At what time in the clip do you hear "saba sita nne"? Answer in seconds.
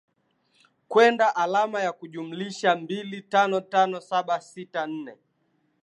4.01-5.17